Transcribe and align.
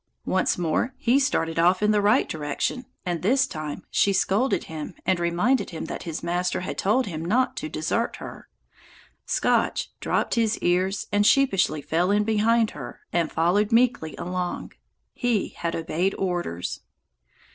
Once 0.25 0.57
more 0.57 0.95
he 0.97 1.19
started 1.19 1.59
off 1.59 1.83
in 1.83 1.91
the 1.91 2.01
right 2.01 2.27
direction, 2.27 2.87
and 3.05 3.21
this 3.21 3.45
time 3.45 3.83
she 3.91 4.11
scolded 4.11 4.63
him 4.63 4.95
and 5.05 5.19
reminded 5.19 5.69
him 5.69 5.85
that 5.85 6.01
his 6.09 6.23
master 6.23 6.61
had 6.61 6.75
told 6.75 7.05
him 7.05 7.23
not 7.23 7.55
to 7.55 7.69
desert 7.69 8.15
her. 8.15 8.49
Scotch 9.27 9.91
dropped 9.99 10.33
his 10.33 10.57
ears 10.57 11.05
and 11.11 11.23
sheepishly 11.23 11.83
fell 11.83 12.09
in 12.09 12.23
behind 12.23 12.71
her 12.71 13.01
and 13.13 13.31
followed 13.31 13.71
meekly 13.71 14.15
along. 14.17 14.71
He 15.13 15.49
had 15.49 15.75
obeyed 15.75 16.15
orders. 16.17 16.79